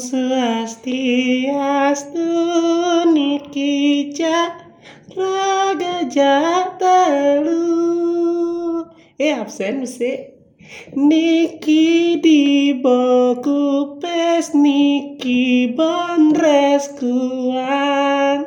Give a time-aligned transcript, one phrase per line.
[0.00, 1.12] Swastiastu
[4.16, 4.40] ja
[5.16, 6.36] raga ja
[6.80, 7.68] telu
[9.20, 10.40] Eh absen sih
[10.96, 18.46] Niki di boku pes Niki bonres kuan.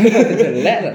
[0.00, 0.89] Jelek lah.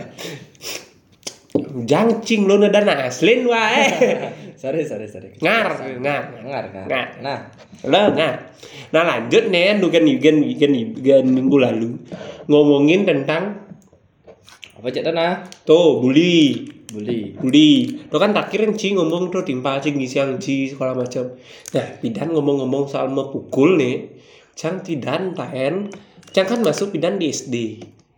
[1.86, 3.86] Jangcing lo nada naslin wae.
[4.66, 5.30] Sorry, sorry, sorry.
[5.44, 6.88] ngar, ngar, Ngar, ngar.
[6.90, 7.08] Ngar.
[7.22, 7.40] Nah,
[7.86, 8.50] Lo ngar.
[8.90, 10.72] Nah lanjut nih, nu kan kan kan
[11.06, 12.02] kan minggu lalu
[12.50, 13.62] ngomongin tentang
[14.76, 15.46] apa cek tanah?
[15.66, 17.34] tuh bully, Bully.
[17.42, 17.72] bully.
[18.12, 21.34] Lo kan terakhir Ci ngomong tuh timpa cing siang Ci segala macam.
[21.74, 24.14] Nah, Pidan ngomong-ngomong soal memukul nih,
[24.54, 25.90] Cang Pidan taen,
[26.30, 27.56] Cang kan masuk Pidan di SD.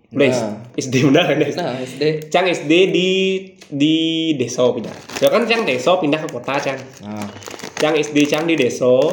[0.07, 0.55] Please, Nah.
[0.79, 1.59] SD benar kan SD.
[1.59, 2.03] Nah, SD.
[2.31, 3.09] Cang SD di
[3.67, 3.95] di
[4.39, 4.95] desa pindah.
[5.19, 6.79] Ya kan Cang desa pindah ke kota Cang.
[7.03, 7.27] Nah,
[7.75, 9.11] Cang SD Cang di desa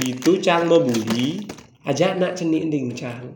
[0.00, 1.44] gitu Cang mau bully
[1.84, 3.28] aja anak cenik ding Cang.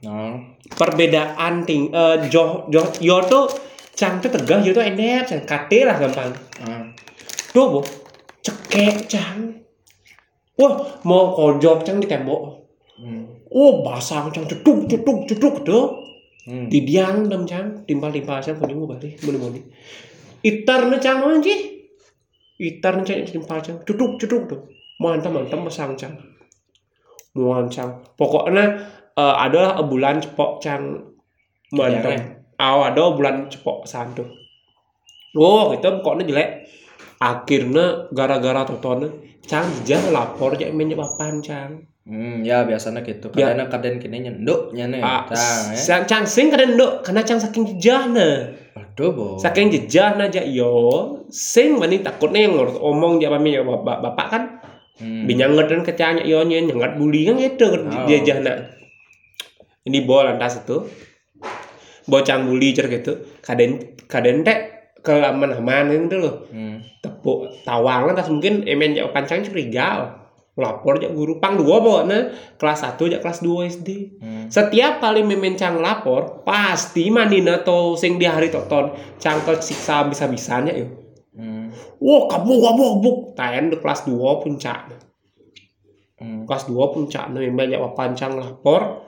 [0.00, 0.40] nah.
[0.66, 3.44] Perbedaan ting eh jo jo yo tuh
[3.92, 6.32] Cang tuh tegas yo tuh enak Cang kate lah gampang.
[6.64, 6.96] Nah.
[7.52, 7.80] Tuh bu
[8.40, 9.52] cekek Cang.
[10.56, 12.55] Wah mau kojok Cang di tembok.
[12.96, 13.28] Hmm.
[13.52, 16.06] Oh basang Cang ceduk ceduk ceduk tuh.
[16.46, 16.70] Hmm.
[16.70, 19.60] di diang dam cang timpal timpal cang punya gue balik muni muni
[20.46, 21.90] itar ne cang mana sih
[22.62, 24.60] itar ne cang timpal cang cuduk cuduk tuh
[25.02, 26.14] mantap mantap masang cang
[27.34, 28.78] muan cang pokoknya
[29.18, 31.02] eh, ada bulan cepok cang
[31.74, 32.14] mantap
[32.62, 34.22] aw ada bulan cepok santu
[35.34, 36.50] oh itu pokoknya jelek
[37.18, 39.10] akhirnya gara-gara tontonnya
[39.42, 43.34] cang jah lapor main papan cang Hmm, ya biasanya gitu.
[43.34, 43.50] Ya.
[43.50, 45.02] Kadang kadang kini nyenduk nyane.
[45.02, 45.76] ah, Tang, ya.
[45.76, 49.26] cang cang sing kadang dok karena cang saking jejahnya Aduh, bo.
[49.36, 50.70] saking jejah aja yo
[51.26, 54.42] sing mani takutnya yang ngurus omong dia pami ya bapak bapak kan
[54.96, 55.28] Hmm.
[55.28, 58.06] binyanget dan kecanya yo nyen nyengat buli kan gitu Oh.
[58.06, 58.72] jejah nak
[59.82, 60.88] ini bawa lantas itu
[62.06, 63.76] bocang buli cer gitu kaden
[64.06, 64.56] kaden teh
[64.98, 66.80] ke aman-aman itu loh Hmm.
[66.98, 70.16] tepuk tawang lantas mungkin emen jauh pancang curiga
[70.56, 74.48] lapor aja guru pang dua pokoknya kelas 1 aja kelas 2 SD Hmm.
[74.48, 80.72] setiap kali memencang lapor pasti manina atau sing di hari toton cangkel siksa bisa bisanya
[80.72, 81.04] yuk
[81.36, 81.68] Hmm.
[82.00, 83.16] wah kabuk kabuk kabuk.
[83.36, 84.88] Taen di kelas 2 puncak
[86.16, 86.48] Hmm.
[86.48, 89.04] kelas 2 puncak nih banyak pancang lapor.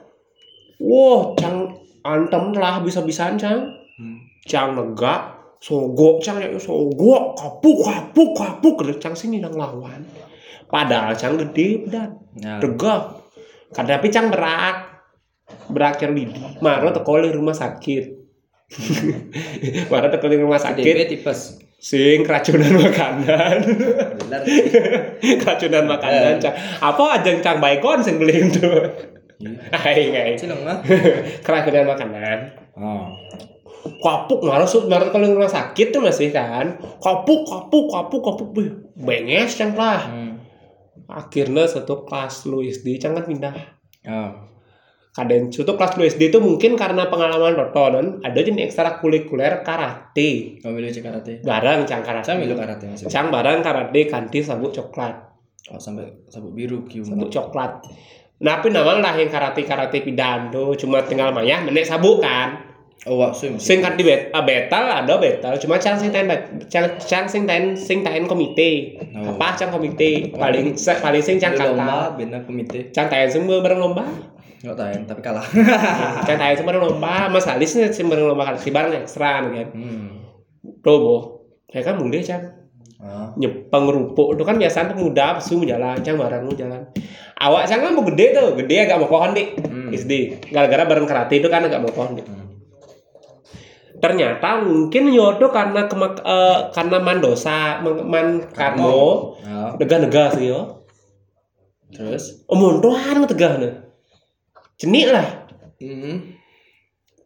[0.77, 1.73] Wah cang
[2.05, 3.65] antem lah bisa bisaan cang.
[3.97, 4.21] Hmm.
[4.45, 8.75] cang negak sogok cang sogok kapuk kapuk kapuk.
[8.97, 10.07] Cang sini nang lawan.
[10.69, 12.61] Padahal cang gede dan Ya.
[12.61, 13.19] tegak
[13.73, 15.01] tapi cang berak.
[15.69, 18.05] Berakhir lidi marah teko di rumah sakit.
[19.91, 20.85] Marah teko di rumah sakit.
[20.85, 21.57] DP tipes.
[21.79, 23.55] sing keracunan makanan.
[24.19, 24.41] Benar.
[25.41, 26.53] keracunan makanan cang.
[26.85, 28.69] Apa aja cang baikon sing beli itu?
[29.73, 30.85] Hai hai mah.
[31.41, 32.37] keracunan makanan.
[32.77, 33.09] Oh.
[33.79, 36.67] Kapuk marah sut marah kalau rumah sakit tuh masih kan
[36.97, 40.35] kapuk kapuk kapuk kapuk Wih, benges cang lah Hmm.
[41.07, 43.55] akhirnya satu kelas lu SD cang kan pindah
[44.01, 44.31] Oh.
[45.11, 50.71] kadang itu kelas lu SD itu mungkin karena pengalaman tontonan ada jenis ekstrakurikuler karate Kamu
[50.73, 51.41] milu karate.
[51.41, 53.09] barang cang karate Saya milu karate maksudnya.
[53.09, 55.15] cang barang karate kanti sabuk coklat
[55.67, 57.05] Oh, sampai sabuk biru kium.
[57.05, 57.83] sabuk coklat
[58.39, 62.68] nah tapi nama lah yang karate karate pidan tuh cuma tinggal mayah menek sabuk kan
[63.01, 63.55] Oh, wah, sing.
[63.55, 67.25] sing kan di bet ah, betal ada betal cuma cang sing tain bet- cang cang
[67.25, 69.31] sing tain sing tain komite Oh.
[69.31, 72.91] apa cang komite paling sa- paling sing cang kata lomba bina komite.
[72.91, 74.03] cang tain semua bareng lomba
[74.59, 75.47] Enggak tahu, tapi kalah.
[76.21, 79.71] cang tain semua bareng lomba mas Alis sing bareng lomba kan si bareng ekstra kan
[79.71, 80.07] hmm.
[80.79, 81.17] tuh bo
[81.65, 82.43] saya kan mulai cang
[82.99, 83.31] Oh.
[83.33, 86.83] nyepeng rupuk itu kan biasanya pemuda pesu jalan cang bareng jalan
[87.37, 89.87] awak cang kan mau gede tuh gede agak mau pohon dik Hmm.
[89.89, 90.11] SD
[90.51, 92.48] gara-gara bareng karate itu kan agak mau pohon dik Hmm.
[93.99, 98.87] Ternyata mungkin yodo karena kemak eh, karena mandosa man, man karmo
[99.43, 99.75] Oh.
[99.75, 100.79] nega-nega sih yo
[101.89, 102.45] Terus?
[102.47, 103.73] omong doang tegah nih
[104.77, 105.27] cenik lah
[105.79, 106.35] Hmm.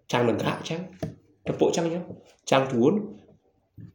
[0.06, 0.82] cang nega cang
[1.42, 2.02] tepuk cang yo
[2.46, 3.18] cang tuun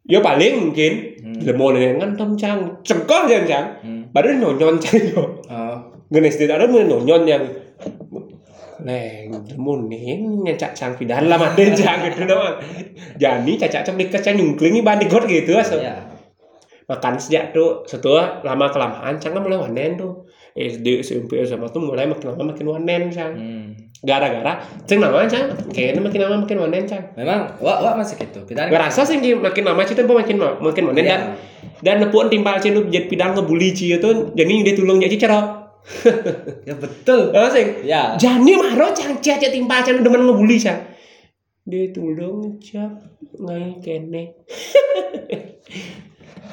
[0.04, 1.38] yo paling mungkin Hmm.
[1.46, 4.02] lemon dengan tem cang cengkah cang cang Hmm.
[4.10, 5.76] baru nyonyon cang yo Oh.
[6.08, 7.44] Genes tidak ada nyonyon yang
[8.80, 12.56] Leng, lemon nih nyacak cang pidahan lah mati cang gitu doang.
[13.14, 15.58] Jadi cacak cang dikas cang nyungklingi bandi god gitu.
[15.58, 16.06] Ya.
[16.84, 22.08] makan sejak tuh setelah lama kelamaan cang mulai wanen tuh SD SMP SMA tuh mulai
[22.08, 23.76] makin lama makin wanen cang Hmm.
[24.00, 28.40] gara-gara ceng nama cang kayaknya makin lama makin monen cang Memang wak wak masih gitu.
[28.40, 31.04] Pidan ngerasa sih makin lama tempo makin ma- makin Iya.
[31.04, 31.20] dan
[31.78, 35.46] dan nepuan timpal cinu jadi pidang ngebully Ci itu jadi dia tulung jadi cerok
[36.69, 37.32] Ya betul.
[37.32, 38.12] ah sing Ya.
[38.20, 40.85] jani maro cang cia cia timpal cang demen ngebully cang
[41.69, 42.96] dia tulung cap
[43.37, 44.25] ngai kene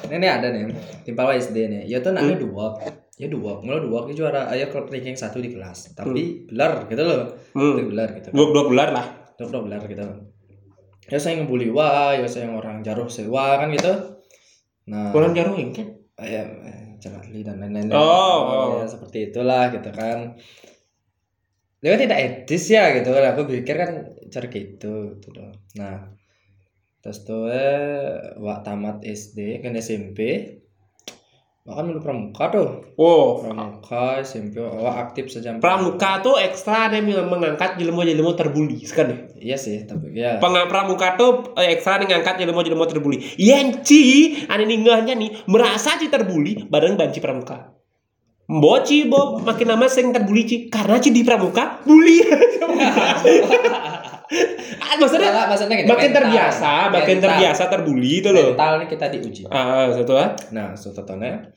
[0.06, 0.70] nih ada nih,
[1.02, 1.82] timpal SD nih.
[1.90, 2.78] Ya tuh namanya dua.
[3.16, 5.96] Ya dua, mulai dua itu juara ayo ke ranking satu di kelas.
[5.96, 7.32] Tapi belar gitu loh.
[7.56, 7.74] hmm.
[7.80, 8.28] Itu belar gitu.
[8.30, 10.04] dua dua bulan lah Dua dua belar gitu.
[11.10, 14.20] Ya saya ngebully wah, ya saya orang jaruh sewa kan gitu.
[14.86, 15.86] Nah, bulan jarum kan
[16.22, 16.42] ya
[16.98, 17.92] Jakarli dan lain-lain.
[17.92, 18.66] Oh, oh.
[18.80, 20.36] Ya, seperti itulah gitu kan.
[21.80, 23.24] Dia kan tidak etis ya gitu kan.
[23.36, 23.90] Aku pikir kan
[24.32, 25.52] cara gitu gitu loh.
[25.78, 26.10] Nah,
[27.04, 30.20] terus tuh eh wak tamat SD kan SMP.
[31.66, 32.68] Wak kan dulu pramuka tuh.
[32.94, 35.58] oh Pramuka SMP wak aktif sejam.
[35.58, 40.38] pramuka tuh ekstra yang mengangkat jelemo-jelemo terbuli sekarang deh Iya sih, tapi ya.
[40.38, 46.06] Peng pramuka tuh eh, ekstra nih ngangkat jelemo-jelemo terbuli Yenci ane ninggahnya nih merasa ci
[46.06, 47.74] terbuli bareng banci pramuka
[48.46, 52.22] Boci bo makin lama sing terbuli ci karena ci di pramuka bully
[54.94, 56.18] maksudnya maksudnya gini, makin mental.
[56.22, 57.24] terbiasa makin Mental.
[57.28, 59.42] terbiasa terbuli itu loh Mental nih kita diuji.
[59.48, 61.50] ah satu ah Nah, sototonnya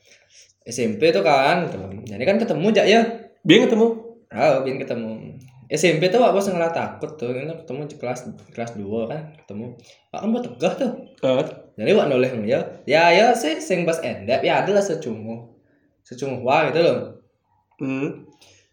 [0.62, 1.66] SMP tuh kan,
[2.02, 3.00] jadi kan ketemu jak ya.
[3.40, 3.86] dia ketemu
[4.28, 5.34] Ah, biar ketemu.
[5.66, 9.74] SMP tuh aku sengaja takut tuh, ini ketemu di kelas kelas 2 kan, ketemu.
[10.06, 10.90] Pak kan buat tegah tuh.
[11.20, 11.42] Ah,
[11.74, 12.62] Jadi wak noleh ya.
[12.84, 15.50] Ya ya sih sing pas endap ya adalah secungu.
[16.02, 16.98] Secungu wah gitu loh.
[17.78, 18.22] hmm.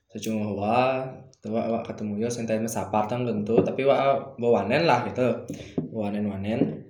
[0.07, 4.83] Secungu wah tuh wak, wak ketemu ya sing tadi mesapar tang tentu, tapi wak bawanen
[4.83, 5.45] lah gitu.
[5.93, 6.81] Bawanen-wanen.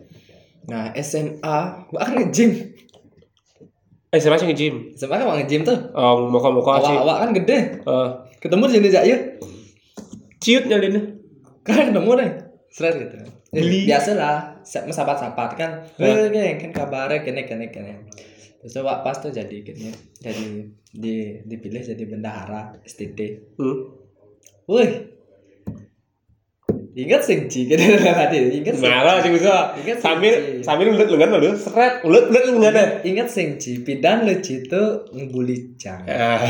[0.68, 1.58] Nah, SMA
[1.88, 2.52] wak kan nge-gym.
[4.08, 5.76] eh siapa sih nge-gym SMA kan wak nge-gym tuh.
[5.92, 7.58] oh muka-muka sih Awak-awak kan gede.
[7.84, 8.08] Ah,
[8.40, 9.18] Ketemu di sini ya.
[10.38, 10.96] ciut nyalin
[11.68, 12.32] kan ketemu deh
[12.72, 13.16] seret gitu
[13.52, 13.84] Beli.
[13.90, 16.30] biasa lah sahabat-sahabat kan Ya.
[16.30, 18.06] eh kan kabarnya kene kene kene
[18.62, 19.60] terus wak pas tuh jadi
[20.24, 20.46] jadi
[20.94, 23.20] di dipilih jadi bendahara STT
[23.60, 23.78] hmm.
[24.68, 24.90] Wih
[26.94, 31.08] ingat sih Ci gitu hati ingat sing lah sih bisa Ingat sih, sambil sambil ulet
[31.08, 32.88] lengan lu seret ulet ulet lengan deh.
[33.06, 36.42] ingat sing Ci pidan lu Ci tuh ngebully Cang Ah.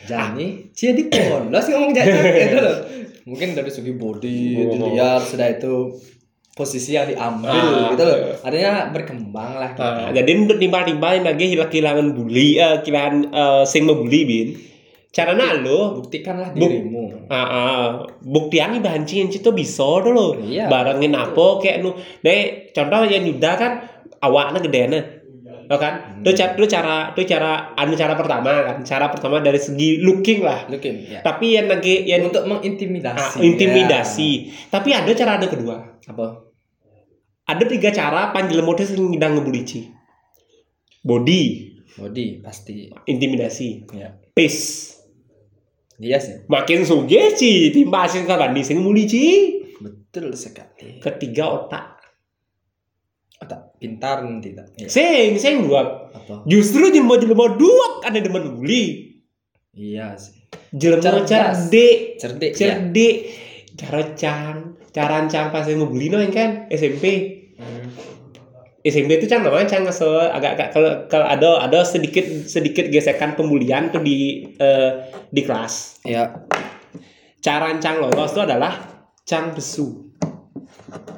[0.00, 2.76] Jani Ci di polos ngomong jajan gitu loh
[3.26, 4.70] mungkin dari segi body Oh.
[4.70, 5.74] dilihat sudah itu
[6.52, 7.90] posisi yang diambil Ah.
[7.90, 9.82] gitu loh artinya berkembang lah gitu.
[9.82, 14.48] Ah, jadi untuk timbal-timbal lagi hilang kehilangan bully, eh, kehilangan eh, sing membuli bin.
[15.10, 17.86] Caranya lo, buktikanlah Buk- dirimu ah, ah,
[18.22, 20.38] buktian bahan cincin itu bisa dulu.
[20.38, 20.70] Iya.
[20.70, 23.72] Barangin apa kayak nu, deh contoh yang Yuda kan
[24.22, 25.04] awaknya gede nih.
[25.70, 26.22] Oh kan?
[26.22, 28.76] Cara, itu cara, itu cara, anu cara pertama kan.
[28.86, 30.66] Cara pertama dari segi looking lah.
[30.66, 34.30] looking ya Tapi yang lagi yang untuk ah, mengintimidasi intimidasi.
[34.70, 35.78] Tapi ada cara ada kedua.
[36.02, 36.10] ya.
[36.10, 36.26] apa
[37.50, 39.90] Ada tiga cara panggil model sing ngidang ngebully Ci.
[41.02, 41.42] Body,
[41.98, 44.99] body pasti intimidasi, ya pace.
[46.00, 49.24] Dia sih Makin suge Ci, timbasin kawan di sing ngembuli Ci.
[49.78, 52.00] betul sekali Ketiga otak.
[53.36, 54.88] otak pintar tidak ya.
[54.88, 56.08] Sing, sing dua.
[56.10, 58.84] apa Justru jelema jelema dua kan ada demen ngebully.
[59.72, 60.36] iya sih
[60.70, 61.68] Jelema Cerdas.
[61.68, 63.16] cerdik, cerdik ya cerdik.
[63.76, 64.56] Cara cang,
[64.90, 67.04] cara cang pas ngebully no kan SMP.
[67.56, 67.86] Hmm.
[68.80, 70.00] SMP itu kan namanya can nge
[70.32, 74.90] agak-agak kalau kalau ada ada sedikit sedikit gesekan pembulian tuh di eh,
[75.28, 76.00] di kelas.
[76.08, 76.48] ya
[77.40, 78.72] Cara cang lolos itu adalah
[79.24, 80.12] cang besu.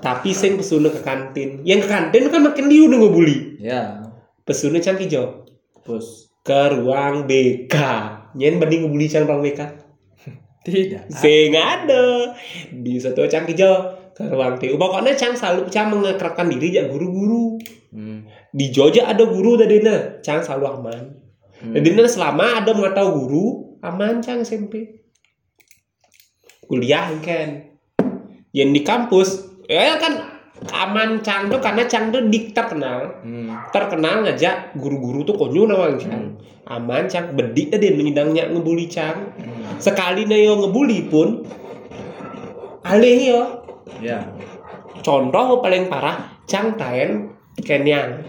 [0.02, 1.62] Tapi sing pesune ke kantin.
[1.62, 3.38] Yang ke kantin kan makin liu udah ngebully.
[3.62, 4.10] ya
[4.42, 5.46] Pesune cang hijau
[5.86, 7.74] bos ke ruang BK.
[8.38, 9.81] Nyen banding ngebully cang ruang BK.
[10.62, 12.34] Tidak Sing ada
[12.70, 14.78] di satu cang hijau ke ruang TU.
[14.78, 17.58] Pokoknya cang selalu cang mengekerkan diri ya guru-guru.
[17.90, 18.18] hmm.
[18.52, 21.04] Di Jogja ada guru tadi nah, cang selalu aman.
[21.58, 21.72] Hmm.
[21.74, 25.02] Jadi selama ada mata guru aman cang SMP.
[26.68, 27.74] Kuliah kan.
[28.52, 29.28] Yang di kampus
[29.66, 33.18] ya kan aman cang tuh karena cang tuh dik terkenal.
[33.24, 33.50] Hmm.
[33.74, 36.38] terkenal ngajak guru-guru tuh konyol nawang cang
[36.68, 39.80] aman cang bedik tadi menyidangnya ngebully cang Hmm.
[39.82, 41.42] sekali na yo ngebully pun
[42.86, 43.42] alih yo.
[43.98, 44.22] Ya.
[45.02, 48.22] Contoh paling parah cang taen kenyang.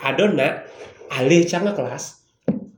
[0.00, 0.68] Ada nak
[1.08, 2.24] alih cang ke kelas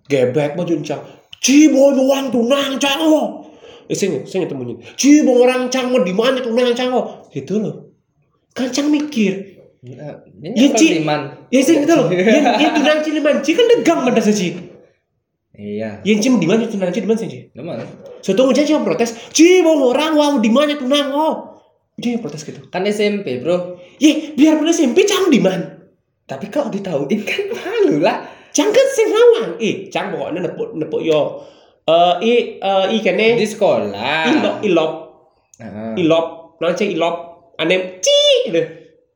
[0.06, 1.02] gebek mau cang
[1.42, 3.46] cibo doang tunang cang lo
[3.86, 7.85] eh sing sing temunya cibo orang cang mau di mana tunang cang lo gitu loh
[8.56, 9.52] kan cang mikir
[9.86, 10.98] Ya, Ya, Ci.
[11.54, 14.56] Ya sing gitu loh yang yang tunang cilimanci kan degang pada seci
[15.54, 17.48] iya Yang cim di mana tunang cim di mana sih?
[17.54, 17.78] Memang.
[18.18, 21.62] Suatu ngejak yang protes, cim mau orang wow di mana tunang oh.
[21.94, 22.66] Dia yang protes gitu.
[22.66, 25.76] kan SMP bro Ye, biar pun SMP cang di mana?
[26.26, 29.60] tapi kalau ditauin kan malu lah Cang kan sing ngawang.
[29.60, 31.44] Eh, cang pokoknya nepuk nepuk yo.
[31.84, 34.92] Eh, i eh i kene di sekolah ilop ilop
[35.60, 35.92] Heeh.
[36.02, 36.26] ilop
[36.58, 37.16] nanti ilop
[37.56, 38.62] ane ci gitu.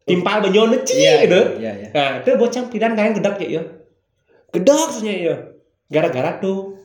[0.05, 1.61] Timpal banyon ci iya gitu.
[1.61, 3.63] iya iya Nah, itu bocah pidan kayak gedak ya.
[4.51, 5.35] Gedak saja ya.
[5.87, 6.81] Gara-gara tuh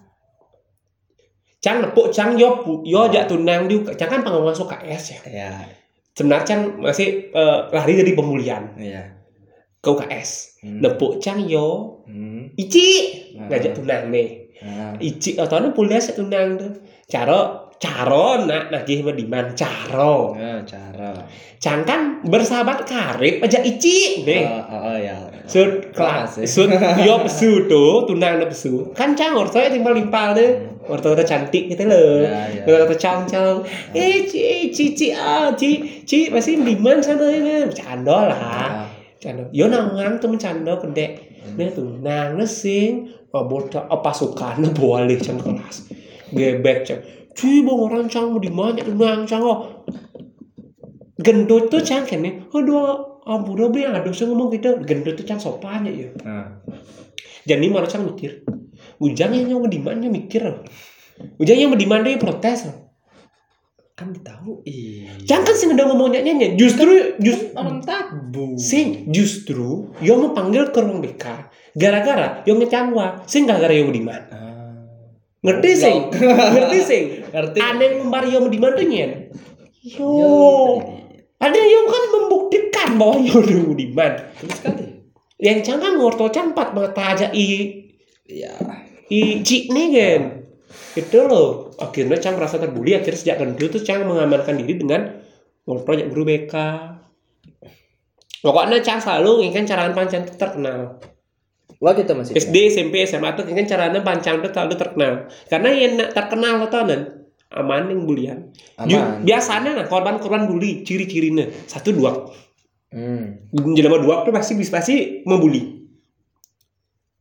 [1.58, 5.20] Cang nepuk cang yo yo jak tunang di cang kan pengawas UKS ya.
[5.26, 5.50] iya
[6.14, 9.18] Sebenarnya cang masih eh, lari dari pemulihan iya
[9.82, 10.62] ke UKS.
[10.62, 10.86] Hmm.
[10.86, 12.54] Nepuk cang yo Hmm.
[12.54, 12.86] ici
[13.34, 14.45] ngajak tunang nih.
[15.02, 16.72] Ici atau nih pulia sek tunang tuh.
[17.06, 20.34] Caro caro nak nagih diman caro.
[20.40, 21.12] Ah, cara
[21.66, 24.46] Cang kan bersahabat karib aja ici nih.
[24.46, 25.18] oh, oh, oh, ya
[25.50, 26.46] Sud kelas, ya.
[26.46, 26.70] sud
[27.02, 28.94] yo pesu tuh, tunang na pesu.
[28.94, 30.62] Kan cang orto ya timbal limpal deh.
[30.86, 32.22] Orto orto cantik gitu loh.
[32.22, 32.86] Ya, ya.
[32.86, 33.66] Orto cang cang.
[33.98, 37.66] Eh ci ci ci ah ci ci pasti liman sana ini.
[37.66, 38.38] Bercanda lah.
[38.38, 38.86] Ah.
[39.18, 39.50] Bercanda.
[39.50, 41.34] Yo nangang tuh bercanda kedek.
[41.58, 43.10] Nah tunang na sing.
[43.25, 45.92] Wah bocah apa suka na boleh cang kelas.
[46.32, 47.02] Gebek cang.
[47.36, 49.84] Ci bang orang cang mau di mana tunang cang oh.
[51.20, 52.48] Gendut tuh cang kene.
[52.54, 54.80] Aduh, ampun udah beli ada sih ngomong gitu.
[54.88, 56.12] Gendut tuh cang sopan ya.
[56.24, 56.64] Ah.
[57.44, 58.46] Jadi malah cang mikir.
[59.00, 60.44] Ujang yang mau di mana mikir.
[61.40, 62.86] Ujang yang mau di mana dia protes.
[63.96, 66.60] kan tahu iya Cang kan sih udah ngomongnya nyanyi.
[66.60, 71.24] Justru just orang tabu sing justru yang mau panggil ke ruang BK.
[71.76, 73.28] Gara-gara yang ngecangwa.
[73.28, 74.26] Sing gara-gara yang mau di mana.
[74.32, 74.44] Ah.
[75.46, 75.98] Ngerti sing?
[76.10, 77.04] Ngerti sing?
[77.30, 79.30] ngerti Aneh lembar yang mau di mana nyen.
[79.86, 80.82] Yo.
[81.38, 84.24] Ada yang kan membuktikan bahwa yang mau di mana.
[84.40, 84.86] terus sekali
[85.36, 87.84] Yang cang kan ngorto cang empat mata aja i
[88.26, 88.56] iya
[89.12, 90.22] i cik nih kan
[90.96, 95.12] itu loh akhirnya Cang merasa terbuli akhirnya sejak gendut tuh Cang mengamankan diri dengan
[95.68, 96.56] ngorto guru BK
[98.40, 101.04] pokoknya Cang selalu ingin caraan pancang itu terkenal
[101.86, 105.30] wah kita masih SD SMP SMA tuh ingin caranya pancang itu selalu terkenal.
[105.46, 108.50] Karena yang nak terkenal lo tau nan aman yang bulian.
[108.82, 109.22] Aman.
[109.22, 112.34] Biasanya nah korban-korban bully ciri-cirinya satu dua.
[112.90, 113.52] Hmm.
[113.54, 115.86] jelema dua tuh pasti pasti membuli.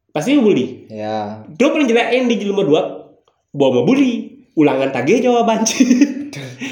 [0.09, 0.89] Pasti membuli.
[0.89, 1.45] Ya.
[1.45, 2.81] Dia paling jelek yang di jelema dua
[3.53, 4.33] bawa mau bully.
[4.57, 5.61] Ulangan tagih jawaban.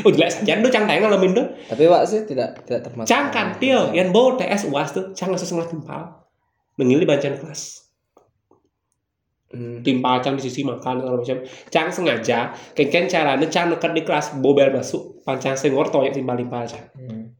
[0.02, 3.06] Oh jelek saja do cang tayang ngalamin do tapi wak sih tidak tidak termasuk.
[3.06, 6.02] Cang kan tio yang bawa TS uas tuh cang langsung setengah timpal
[6.74, 7.81] mengili bacaan kelas
[9.52, 9.84] hmm.
[9.84, 11.38] timpal cang di sisi makan segala macam.
[11.68, 12.38] Cang sengaja
[12.72, 16.88] kengken caranya cang nekat di kelas bobel masuk pancang sengor toyek timpal timpal cang.
[16.96, 17.36] Hmm.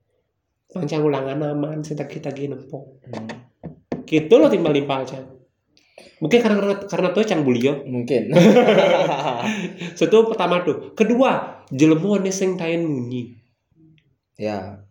[0.73, 3.01] pancang ulangan aman sing tagih tagih nempok.
[3.09, 3.29] Hmm.
[4.05, 5.25] gitu loh timpal timpal cang.
[6.23, 8.31] Mungkin karena karena tuh cang bully yo mungkin.
[9.99, 10.95] Satu pertama tuh.
[10.95, 13.43] Kedua jelema nih sing tayen munyi
[14.39, 14.83] ya.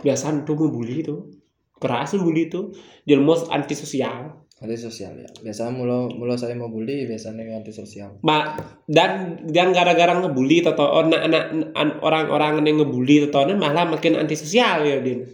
[0.00, 1.40] Biasa tuh membuli itu
[1.80, 2.72] keras bully itu
[3.08, 5.30] jelma antisosial anti sosial ya.
[5.40, 8.20] Biasa mulu mulu saya mau bully biasanya anti sosial.
[8.20, 14.84] Ma, dan dan gara-gara ngebully atau anak-anak an- orang-orang yang ngebully atau malah makin antisosial
[14.84, 15.24] ya din.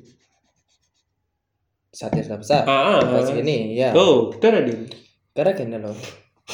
[1.91, 2.63] Sudah besar.
[2.69, 3.35] Ah, ah, pas ah.
[3.35, 3.91] ini ya.
[3.91, 4.87] Tuh itu ada din.
[5.35, 5.97] Karena gini loh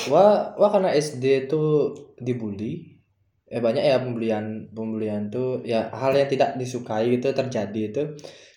[0.08, 2.96] wah wah karena SD tuh dibully
[3.52, 8.02] eh banyak ya pembulian pembulian tuh ya hal yang tidak disukai itu terjadi itu.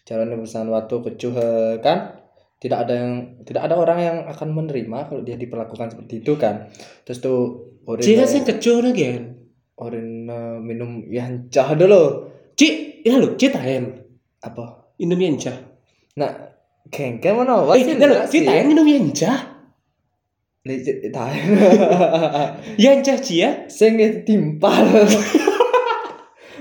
[0.06, 2.25] Jalan perusahaan waktu kecuh eh, kan
[2.66, 3.12] tidak ada yang
[3.46, 6.66] tidak ada orang yang akan menerima kalau dia diperlakukan seperti itu kan.
[7.06, 7.40] Terus tuh
[7.86, 9.24] Orin Cik sih kecil lagi kan
[9.78, 12.34] Orin eh, minum yancah dulu.
[12.58, 14.02] Cik, ya lo, tayen
[14.42, 14.90] apa?
[14.98, 15.54] Minum yanca
[16.16, 16.32] nah
[16.90, 17.62] kengke mana?
[17.62, 19.54] Wah Eh, dah lo, Cik tayen minum yanca
[21.14, 21.46] tahan
[22.84, 23.70] Yanca Cik ya?
[23.70, 24.82] Sing timpal.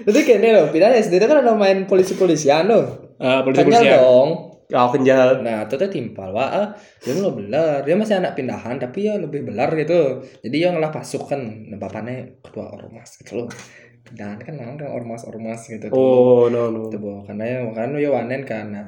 [0.04, 4.28] Itu kayaknya loh pindah SD itu kan ada main polisi-polisian loh Ah, kenyal polisi-polisi dong
[4.72, 6.68] Oh, kenjal nah itu tuh timpal wah ah,
[7.04, 10.24] dia belum belar dia masih anak pindahan tapi ya lebih belar gitu.
[10.40, 13.48] Jadi ya ngelah pasukan nah, bapaknya ketua ormas gitu loh.
[14.08, 15.96] Pindahan kan memang kan ormas-ormas gitu tuh.
[15.96, 16.88] Oh, no, no.
[16.88, 17.24] Itu, Bo.
[17.28, 18.72] karena ya karena ya wanen kan.
[18.72, 18.86] Nah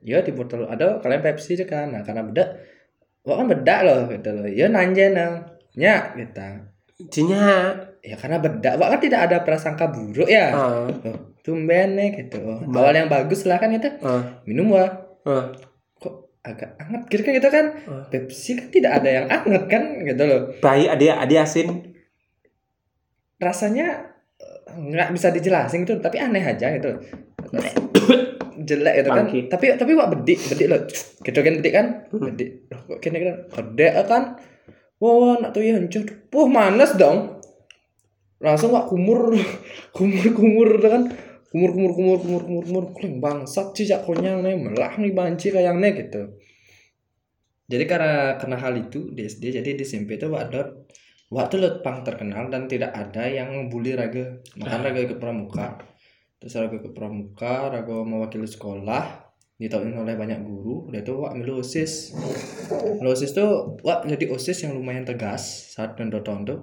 [0.00, 1.92] ya di botol ada kalian Pepsi aja kan.
[1.92, 2.44] Nah karena beda
[3.28, 4.48] wah kan beda loh gitu loh.
[4.48, 5.32] Ya nanya nang
[5.76, 6.48] nya gitu.
[7.12, 10.56] Cinya ya karena beda wah kan tidak ada prasangka buruk ya.
[10.56, 10.88] Oh,
[11.44, 12.40] tumben nih gitu.
[12.40, 13.92] Oh, Ba- awal yang bagus lah kan itu.
[14.00, 15.44] Ah, minum wah ah,
[16.00, 17.02] kok agak anget?
[17.12, 17.66] Gitu kan gitu kan?
[17.84, 18.04] Ah.
[18.08, 19.82] Pepsi kan tidak ada yang anget kan?
[20.02, 20.40] Gitu loh.
[20.64, 21.68] Bayi adik adik asin.
[23.38, 23.86] Rasanya
[24.40, 26.90] eh, nggak bisa dijelasin gitu tapi aneh aja gitu.
[28.58, 29.24] Jelek gitu kan?
[29.28, 30.40] Tapi tapi wak bedik?
[30.50, 30.80] Bedik loh.
[31.22, 31.86] Gitu kan bedik kan?
[32.10, 32.24] Hmm.
[32.32, 32.50] bedik.
[32.72, 34.24] Loh kok kini kan gede kan?
[34.98, 36.02] Wah nak tuh ya hancur.
[36.34, 37.38] Wah manas dong.
[38.42, 39.34] Langsung wak kumur
[39.96, 44.92] kumur kumur kan kumur kumur kumur kumur kumur kumur kuling bangsat cicak konyang nih melah
[45.00, 46.36] nih banci kayak nih gitu.
[47.68, 50.72] Jadi karena karena hal itu di SD jadi di SMP itu wak ada
[51.28, 54.40] wak tuh pang terkenal dan tidak ada yang bully raga.
[54.56, 55.80] Makan raga ikut pramuka.
[56.40, 59.28] Terus raga ikut pramuka raga mewakili sekolah
[59.60, 60.88] ditauin oleh banyak guru.
[60.88, 62.16] Udah itu wak milu osis.
[63.00, 66.12] Milu osis tuh wak jadi osis yang lumayan tegas saat tahun
[66.44, 66.60] tuh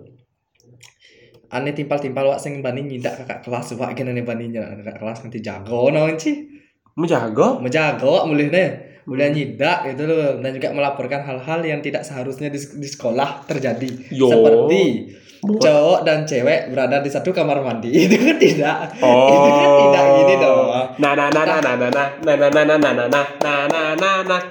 [1.52, 5.18] aneh timpal-timpal wak sing bani nyidak kakak kelas wak gini nih bani nyidak kakak kelas
[5.26, 6.46] nanti jago nawan sih
[6.96, 7.60] Menjago.
[7.60, 8.70] menjago wak mulih nih
[9.06, 14.10] mulai nyidak gitu loh dan juga melaporkan hal-hal yang tidak seharusnya di, di sekolah terjadi
[14.10, 14.32] Yo.
[14.32, 15.14] seperti
[15.46, 19.30] cowok dan cewek berada di satu kamar mandi itu kan tidak Oh.
[19.30, 20.66] itu kan tidak gini dong
[20.98, 23.62] Nah nah nah nah nah nah nah nah nah nah nah nah nah nah nah
[23.70, 24.42] nah nah nah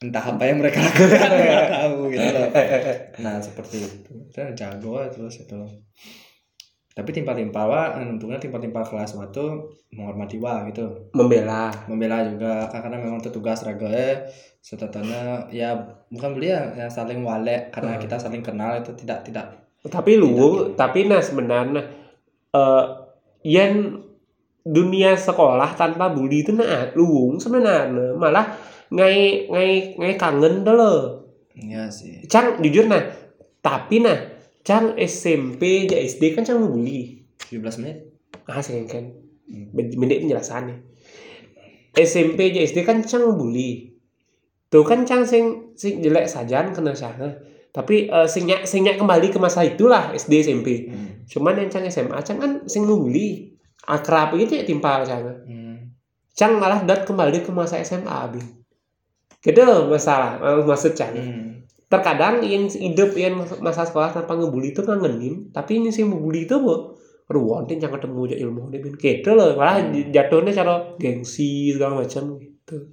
[0.00, 2.96] entah apa yang mereka lakukan nggak tahu gitu loh Eh, eh, eh.
[3.20, 4.12] nah seperti itu.
[4.32, 5.60] Saya jago terus itu.
[6.90, 9.44] Tapi timpal-timpal wa untungnya timpal-timpal kelas waktu
[9.92, 10.88] menghormati wa gitu.
[11.12, 11.68] Membela.
[11.86, 14.24] membela juga karena memang itu tugas ragae
[14.60, 15.72] setetanya ya
[16.08, 18.02] bukan beli ya, ya saling walek karena Hmm.
[18.02, 19.46] kita saling kenal itu tidak tidak.
[19.80, 21.80] Tapi lu, Tidak, tapi nah sebenarnya
[22.52, 22.84] eh
[23.44, 23.96] yang
[24.60, 28.12] dunia sekolah tanpa bully itu nah luwung sebenarnya.
[28.12, 28.52] Malah
[28.90, 30.92] ngai ngai ngai kangen tuh lo.
[31.54, 33.02] ya sih Cang jujur nah,
[33.60, 34.16] tapi nah
[34.60, 37.24] Cang SMP aja SD kan Cang bully.
[37.48, 37.96] 17 menit
[38.44, 39.08] Ah sih kan.
[39.48, 39.72] Hmm.
[39.72, 40.76] Menit penjelasannya.
[41.90, 43.96] SMP aja SD kan Cang bully.
[44.68, 47.40] Tuh kan Cang sing sing jelek saja kena sana.
[47.70, 50.68] Tapi eh, sing nyak- sing nyak kembali ke masa itulah SD SMP.
[50.86, 51.26] hmm.
[51.26, 53.54] Cuman yang Cang SMA Cang kan sing nungli
[53.86, 55.24] akrab gitu ya timpal Cang.
[55.46, 55.94] Hmm.
[56.30, 58.42] Cang malah dat kembali ke masa SMA abi.
[59.40, 61.16] Gitu masalah eh, maksud Cang.
[61.16, 61.64] Hmm.
[61.90, 66.60] Terkadang yang hidup yang masa sekolah tanpa ngebully itu ngangenin, tapi ini sih ngebully itu
[66.60, 66.94] bu
[67.30, 70.10] ruang jangan ketemu aja ilmu dia bin gitu loh malah Hmm.
[70.10, 72.90] jatuhnya cara gengsi segala macam gitu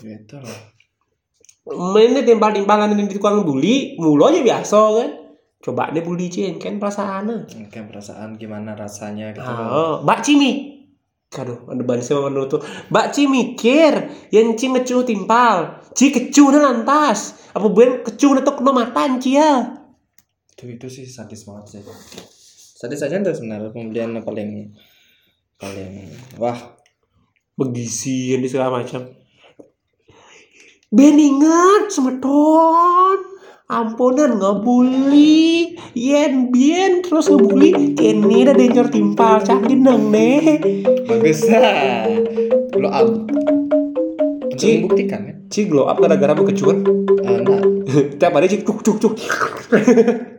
[0.00, 0.58] gitu loh
[1.92, 5.10] mainnya timpal-timpalan ini di tukang bully mulu aja biasa kan
[5.60, 9.68] coba deh bully cien kan perasaan Oke, perasaan gimana rasanya gitu loh.
[9.68, 10.52] Oh, Mbak Cimi.
[11.34, 12.62] Aduh, ada ban sama menutup.
[12.94, 13.92] Mbak Ci mikir,
[14.30, 15.82] yang Ci ngecuh timpal.
[15.94, 17.50] Ci kecuh na lantas.
[17.54, 19.80] Apa ben kecuh na tuh kena mata Ci ya.
[20.54, 21.82] itu itu sih sadis banget sih
[22.78, 24.70] sadis aja tuh sebenarnya pembelian yang paling
[25.58, 26.78] paling wah
[27.54, 29.14] Begisi yang di segala macam.
[30.90, 33.18] Ben ingat semeton.
[33.70, 35.78] Ampunan ngebully.
[35.94, 37.94] Yen bien terus ngebully.
[37.94, 39.38] Kini ada danger timpal.
[39.38, 40.58] Cakin nang nih.
[41.06, 42.10] bagus lah
[42.74, 42.90] untuk
[44.58, 44.82] Ci.
[44.82, 46.82] membuktikan kan Ci glow up gara-gara bekecuan.
[47.22, 47.62] Eh, enggak
[48.18, 49.14] Tiap hari Ci cuk cuk cuk.